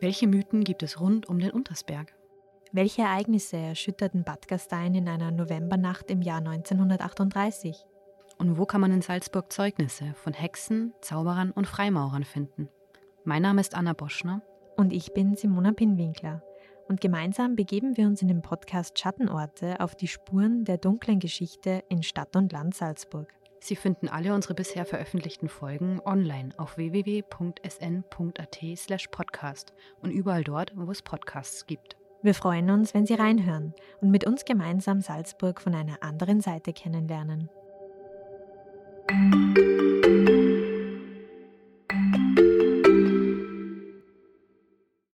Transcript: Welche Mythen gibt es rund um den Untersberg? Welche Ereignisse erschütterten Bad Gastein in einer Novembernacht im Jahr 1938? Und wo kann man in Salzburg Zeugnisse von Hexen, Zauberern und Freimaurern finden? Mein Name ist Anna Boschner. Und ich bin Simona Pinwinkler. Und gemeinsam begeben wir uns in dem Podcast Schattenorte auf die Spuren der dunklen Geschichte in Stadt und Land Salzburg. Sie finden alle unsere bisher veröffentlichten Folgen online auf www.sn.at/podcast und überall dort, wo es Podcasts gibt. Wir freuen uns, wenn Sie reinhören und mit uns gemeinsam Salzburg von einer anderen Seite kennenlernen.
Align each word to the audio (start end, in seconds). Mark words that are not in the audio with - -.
Welche 0.00 0.26
Mythen 0.26 0.64
gibt 0.64 0.82
es 0.82 1.00
rund 1.00 1.28
um 1.28 1.38
den 1.38 1.52
Untersberg? 1.52 2.12
Welche 2.72 3.02
Ereignisse 3.02 3.56
erschütterten 3.56 4.24
Bad 4.24 4.48
Gastein 4.48 4.94
in 4.94 5.08
einer 5.08 5.30
Novembernacht 5.30 6.10
im 6.10 6.22
Jahr 6.22 6.38
1938? 6.38 7.86
Und 8.38 8.58
wo 8.58 8.66
kann 8.66 8.80
man 8.80 8.92
in 8.92 9.02
Salzburg 9.02 9.52
Zeugnisse 9.52 10.14
von 10.14 10.32
Hexen, 10.32 10.92
Zauberern 11.00 11.50
und 11.50 11.66
Freimaurern 11.66 12.24
finden? 12.24 12.68
Mein 13.24 13.42
Name 13.42 13.60
ist 13.60 13.74
Anna 13.74 13.92
Boschner. 13.92 14.42
Und 14.76 14.92
ich 14.92 15.14
bin 15.14 15.36
Simona 15.36 15.72
Pinwinkler. 15.72 16.42
Und 16.88 17.00
gemeinsam 17.00 17.56
begeben 17.56 17.96
wir 17.96 18.06
uns 18.06 18.20
in 18.20 18.28
dem 18.28 18.42
Podcast 18.42 18.98
Schattenorte 18.98 19.80
auf 19.80 19.94
die 19.94 20.08
Spuren 20.08 20.64
der 20.64 20.78
dunklen 20.78 21.20
Geschichte 21.20 21.84
in 21.88 22.02
Stadt 22.02 22.34
und 22.36 22.52
Land 22.52 22.74
Salzburg. 22.74 23.32
Sie 23.62 23.76
finden 23.76 24.08
alle 24.08 24.34
unsere 24.34 24.54
bisher 24.54 24.84
veröffentlichten 24.84 25.48
Folgen 25.48 26.00
online 26.04 26.48
auf 26.56 26.76
www.sn.at/podcast 26.76 29.72
und 30.00 30.10
überall 30.10 30.42
dort, 30.42 30.72
wo 30.74 30.90
es 30.90 31.00
Podcasts 31.00 31.64
gibt. 31.66 31.96
Wir 32.22 32.34
freuen 32.34 32.70
uns, 32.70 32.92
wenn 32.92 33.06
Sie 33.06 33.14
reinhören 33.14 33.72
und 34.00 34.10
mit 34.10 34.26
uns 34.26 34.44
gemeinsam 34.44 35.00
Salzburg 35.00 35.60
von 35.60 35.76
einer 35.76 36.02
anderen 36.02 36.40
Seite 36.40 36.72
kennenlernen. 36.72 37.50